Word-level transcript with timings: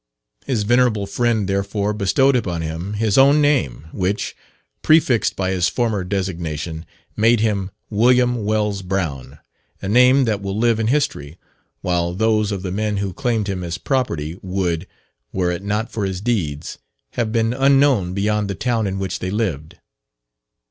His 0.47 0.63
venerable 0.63 1.05
friend, 1.05 1.47
therefore, 1.47 1.93
bestowed 1.93 2.35
upon 2.35 2.63
him 2.63 2.93
his 2.93 3.19
own 3.19 3.39
name, 3.39 3.85
which, 3.91 4.35
prefixed 4.81 5.35
by 5.35 5.51
his 5.51 5.67
former 5.69 6.03
designation, 6.03 6.87
made 7.15 7.39
him 7.39 7.69
"William 7.91 8.43
Wells 8.43 8.81
Brown," 8.81 9.37
a 9.79 9.87
name 9.87 10.25
that 10.25 10.41
will 10.41 10.57
live 10.57 10.79
in 10.79 10.87
history, 10.87 11.37
while 11.81 12.15
those 12.15 12.51
of 12.51 12.63
the 12.63 12.71
men 12.71 12.97
who 12.97 13.13
claimed 13.13 13.47
him 13.47 13.63
as 13.63 13.77
property 13.77 14.39
would, 14.41 14.87
were 15.31 15.51
it 15.51 15.61
not 15.61 15.91
for 15.91 16.03
his 16.03 16.19
deeds, 16.19 16.79
have 17.11 17.31
been 17.31 17.53
unknown 17.53 18.15
beyond 18.15 18.49
the 18.49 18.55
town 18.55 18.87
in 18.87 18.97
which 18.97 19.19
they 19.19 19.29
lived. 19.29 19.77